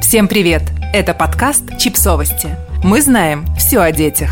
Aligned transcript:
Всем 0.00 0.28
привет! 0.28 0.62
Это 0.92 1.14
подкаст 1.14 1.78
«Чипсовости». 1.78 2.56
Мы 2.84 3.02
знаем 3.02 3.44
все 3.56 3.80
о 3.80 3.90
детях. 3.90 4.30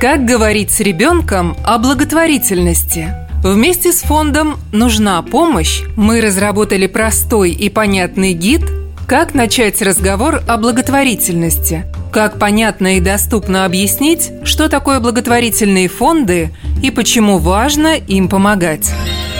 Как 0.00 0.24
говорить 0.24 0.70
с 0.70 0.80
ребенком 0.80 1.56
о 1.64 1.78
благотворительности? 1.78 3.14
Вместе 3.42 3.92
с 3.92 4.02
фондом 4.02 4.56
«Нужна 4.72 5.22
помощь» 5.22 5.82
мы 5.96 6.20
разработали 6.20 6.86
простой 6.86 7.52
и 7.52 7.68
понятный 7.68 8.32
гид 8.32 8.62
«Как 9.06 9.34
начать 9.34 9.80
разговор 9.82 10.42
о 10.48 10.56
благотворительности», 10.56 11.84
как 12.10 12.38
понятно 12.38 12.96
и 12.96 13.00
доступно 13.00 13.64
объяснить, 13.66 14.32
что 14.44 14.68
такое 14.68 14.98
благотворительные 14.98 15.88
фонды 15.88 16.50
и 16.82 16.90
почему 16.90 17.38
важно 17.38 17.96
им 17.96 18.28
помогать. 18.28 18.92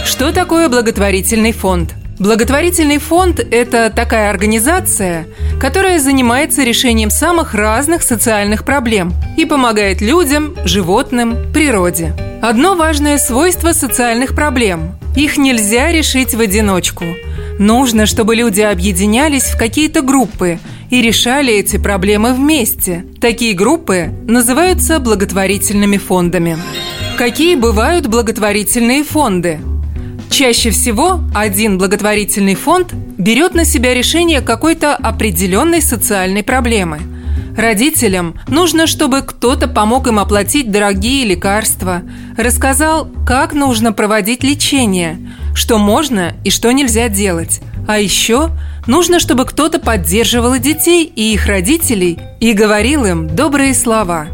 Что 0.04 0.32
такое 0.32 0.68
благотворительный 0.68 1.52
фонд? 1.52 1.94
Благотворительный 2.18 2.98
фонд– 2.98 3.40
это 3.50 3.92
такая 3.94 4.30
организация, 4.30 5.26
которая 5.60 5.98
занимается 5.98 6.62
решением 6.62 7.10
самых 7.10 7.54
разных 7.54 8.02
социальных 8.02 8.64
проблем 8.64 9.12
и 9.36 9.44
помогает 9.44 10.00
людям, 10.00 10.54
животным, 10.64 11.52
природе. 11.52 12.14
Одно 12.40 12.76
важное 12.76 13.18
свойство 13.18 13.72
социальных 13.72 14.34
проблем– 14.34 14.98
их 15.16 15.36
нельзя 15.36 15.92
решить 15.92 16.34
в 16.34 16.40
одиночку. 16.40 17.04
Нужно, 17.58 18.04
чтобы 18.06 18.34
люди 18.34 18.60
объединялись 18.60 19.44
в 19.44 19.56
какие-то 19.56 20.02
группы 20.02 20.58
и 20.90 21.02
решали 21.02 21.52
эти 21.52 21.76
проблемы 21.76 22.34
вместе. 22.34 23.04
Такие 23.20 23.54
группы 23.54 24.10
называются 24.26 24.98
благотворительными 24.98 25.98
фондами. 25.98 26.58
Какие 27.16 27.54
бывают 27.54 28.08
благотворительные 28.08 29.04
фонды? 29.04 29.60
Чаще 30.34 30.70
всего 30.70 31.20
один 31.32 31.78
благотворительный 31.78 32.56
фонд 32.56 32.92
берет 32.92 33.54
на 33.54 33.64
себя 33.64 33.94
решение 33.94 34.40
какой-то 34.40 34.96
определенной 34.96 35.80
социальной 35.80 36.42
проблемы. 36.42 36.98
Родителям 37.56 38.34
нужно, 38.48 38.88
чтобы 38.88 39.22
кто-то 39.22 39.68
помог 39.68 40.08
им 40.08 40.18
оплатить 40.18 40.72
дорогие 40.72 41.24
лекарства, 41.24 42.02
рассказал, 42.36 43.08
как 43.24 43.52
нужно 43.52 43.92
проводить 43.92 44.42
лечение, 44.42 45.20
что 45.54 45.78
можно 45.78 46.34
и 46.42 46.50
что 46.50 46.72
нельзя 46.72 47.08
делать. 47.08 47.60
А 47.86 48.00
еще 48.00 48.50
нужно, 48.88 49.20
чтобы 49.20 49.44
кто-то 49.44 49.78
поддерживал 49.78 50.58
детей 50.58 51.04
и 51.04 51.32
их 51.32 51.46
родителей 51.46 52.18
и 52.40 52.54
говорил 52.54 53.04
им 53.04 53.28
добрые 53.28 53.72
слова. 53.72 54.26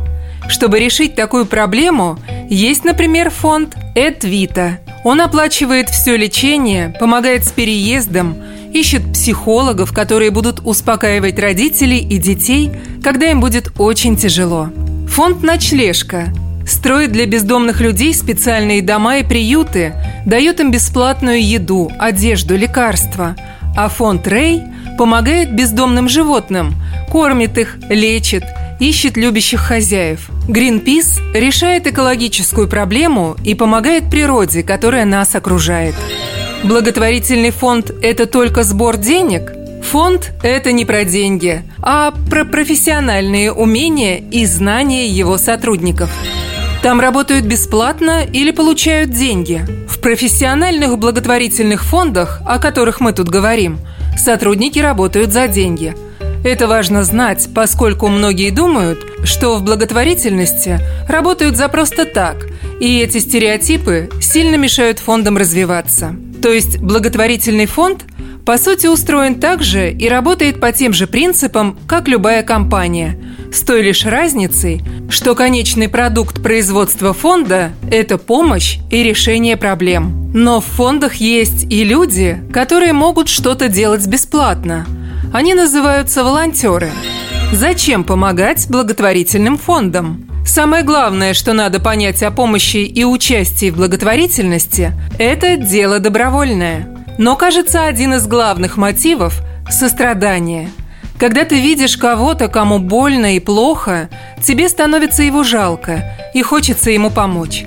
Чтобы 0.48 0.80
решить 0.80 1.14
такую 1.14 1.44
проблему, 1.44 2.18
есть, 2.48 2.84
например, 2.84 3.28
фонд 3.28 3.76
«Эдвита», 3.94 4.78
он 5.02 5.20
оплачивает 5.20 5.88
все 5.88 6.16
лечение, 6.16 6.94
помогает 7.00 7.46
с 7.46 7.52
переездом, 7.52 8.36
ищет 8.72 9.12
психологов, 9.12 9.92
которые 9.92 10.30
будут 10.30 10.60
успокаивать 10.64 11.38
родителей 11.38 11.98
и 11.98 12.18
детей, 12.18 12.70
когда 13.02 13.30
им 13.30 13.40
будет 13.40 13.72
очень 13.78 14.16
тяжело. 14.16 14.68
Фонд 15.08 15.42
«Ночлежка» 15.42 16.28
строит 16.66 17.12
для 17.12 17.26
бездомных 17.26 17.80
людей 17.80 18.14
специальные 18.14 18.82
дома 18.82 19.18
и 19.18 19.24
приюты, 19.24 19.94
дает 20.26 20.60
им 20.60 20.70
бесплатную 20.70 21.44
еду, 21.44 21.90
одежду, 21.98 22.56
лекарства. 22.56 23.34
А 23.76 23.88
фонд 23.88 24.28
«Рэй» 24.28 24.62
помогает 24.98 25.54
бездомным 25.54 26.08
животным, 26.08 26.74
кормит 27.10 27.56
их, 27.58 27.78
лечит– 27.88 28.44
ищет 28.80 29.16
любящих 29.16 29.60
хозяев. 29.60 30.28
Greenpeace 30.48 31.20
решает 31.34 31.86
экологическую 31.86 32.66
проблему 32.66 33.36
и 33.44 33.54
помогает 33.54 34.10
природе, 34.10 34.62
которая 34.62 35.04
нас 35.04 35.36
окружает. 35.36 35.94
Благотворительный 36.64 37.50
фонд– 37.50 37.92
это 38.02 38.26
только 38.26 38.64
сбор 38.64 38.96
денег? 38.96 39.52
Фонд– 39.84 40.32
это 40.42 40.72
не 40.72 40.84
про 40.84 41.04
деньги, 41.04 41.62
а 41.82 42.12
про 42.30 42.44
профессиональные 42.44 43.52
умения 43.52 44.18
и 44.18 44.44
знания 44.46 45.08
его 45.08 45.38
сотрудников. 45.38 46.10
Там 46.82 47.00
работают 47.00 47.44
бесплатно 47.44 48.24
или 48.24 48.50
получают 48.50 49.10
деньги. 49.10 49.66
В 49.88 50.00
профессиональных 50.00 50.98
благотворительных 50.98 51.84
фондах, 51.84 52.40
о 52.46 52.58
которых 52.58 53.00
мы 53.00 53.12
тут 53.12 53.28
говорим, 53.28 53.78
сотрудники 54.16 54.78
работают 54.78 55.32
за 55.32 55.46
деньги– 55.48 55.94
это 56.44 56.66
важно 56.66 57.04
знать, 57.04 57.48
поскольку 57.54 58.08
многие 58.08 58.50
думают, 58.50 59.04
что 59.24 59.56
в 59.56 59.62
благотворительности 59.62 60.80
работают 61.08 61.56
за 61.56 61.68
просто 61.68 62.06
так, 62.06 62.46
и 62.80 62.98
эти 63.00 63.18
стереотипы 63.18 64.08
сильно 64.20 64.56
мешают 64.56 64.98
фондам 64.98 65.36
развиваться. 65.36 66.16
То 66.42 66.50
есть 66.50 66.78
благотворительный 66.78 67.66
фонд 67.66 68.04
по 68.46 68.56
сути 68.56 68.86
устроен 68.86 69.38
так 69.38 69.62
же 69.62 69.92
и 69.92 70.08
работает 70.08 70.60
по 70.60 70.72
тем 70.72 70.94
же 70.94 71.06
принципам, 71.06 71.78
как 71.86 72.08
любая 72.08 72.42
компания, 72.42 73.18
с 73.52 73.60
той 73.60 73.82
лишь 73.82 74.06
разницей, 74.06 74.80
что 75.10 75.34
конечный 75.34 75.90
продукт 75.90 76.42
производства 76.42 77.12
фонда– 77.12 77.72
это 77.90 78.16
помощь 78.16 78.78
и 78.90 79.02
решение 79.02 79.58
проблем. 79.58 80.32
Но 80.32 80.60
в 80.60 80.64
фондах 80.64 81.16
есть 81.16 81.70
и 81.70 81.84
люди, 81.84 82.42
которые 82.52 82.94
могут 82.94 83.28
что-то 83.28 83.68
делать 83.68 84.06
бесплатно– 84.06 84.86
они 85.32 85.54
называются 85.54 86.24
волонтеры. 86.24 86.90
Зачем 87.52 88.04
помогать 88.04 88.68
благотворительным 88.68 89.58
фондам? 89.58 90.26
Самое 90.44 90.82
главное, 90.82 91.34
что 91.34 91.52
надо 91.52 91.78
понять 91.78 92.22
о 92.22 92.30
помощи 92.30 92.78
и 92.78 93.04
участии 93.04 93.70
в 93.70 93.76
благотворительности– 93.76 94.92
это 95.18 95.56
дело 95.56 96.00
добровольное. 96.00 96.88
Но, 97.18 97.36
кажется, 97.36 97.86
один 97.86 98.14
из 98.14 98.26
главных 98.26 98.76
мотивов– 98.76 99.42
сострадание. 99.70 100.70
Когда 101.18 101.44
ты 101.44 101.60
видишь 101.60 101.96
кого-то, 101.96 102.48
кому 102.48 102.78
больно 102.78 103.36
и 103.36 103.40
плохо, 103.40 104.08
тебе 104.42 104.68
становится 104.68 105.22
его 105.22 105.44
жалко 105.44 106.16
и 106.34 106.42
хочется 106.42 106.90
ему 106.90 107.10
помочь. 107.10 107.64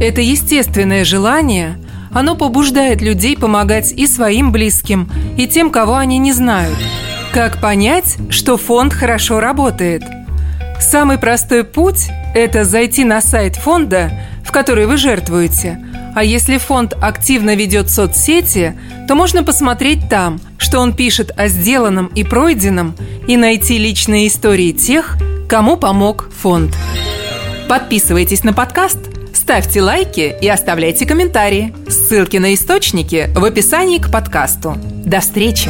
Это 0.00 0.20
естественное 0.20 1.04
желание, 1.04 1.78
оно 2.12 2.34
побуждает 2.34 3.02
людей 3.02 3.36
помогать 3.36 3.92
и 3.92 4.06
своим 4.06 4.50
близким, 4.50 5.10
и 5.36 5.46
тем, 5.46 5.70
кого 5.70 5.96
они 5.96 6.18
не 6.18 6.32
знают– 6.32 6.78
как 7.34 7.60
понять, 7.60 8.16
что 8.30 8.56
фонд 8.56 8.94
хорошо 8.94 9.40
работает? 9.40 10.04
Самый 10.80 11.18
простой 11.18 11.64
путь– 11.64 12.06
это 12.34 12.62
зайти 12.62 13.02
на 13.02 13.20
сайт 13.20 13.56
фонда, 13.56 14.12
в 14.44 14.52
который 14.52 14.86
вы 14.86 14.96
жертвуете. 14.96 15.84
А 16.14 16.22
если 16.22 16.58
фонд 16.58 16.94
активно 17.00 17.56
ведет 17.56 17.90
соцсети, 17.90 18.78
то 19.08 19.16
можно 19.16 19.42
посмотреть 19.42 20.08
там, 20.08 20.40
что 20.58 20.78
он 20.78 20.94
пишет 20.94 21.32
о 21.36 21.48
сделанном 21.48 22.06
и 22.06 22.22
пройденном, 22.22 22.94
и 23.26 23.36
найти 23.36 23.78
личные 23.78 24.28
истории 24.28 24.70
тех, 24.70 25.18
кому 25.48 25.76
помог 25.76 26.30
фонд. 26.40 26.72
Подписывайтесь 27.68 28.44
на 28.44 28.52
подкаст, 28.52 28.98
ставьте 29.32 29.82
лайки 29.82 30.36
и 30.40 30.46
оставляйте 30.46 31.04
комментарии. 31.04 31.74
Ссылки 31.88 32.36
на 32.36 32.54
источники 32.54 33.28
в 33.34 33.44
описании 33.44 33.98
к 33.98 34.08
подкасту. 34.08 34.76
До 35.04 35.18
встречи! 35.18 35.68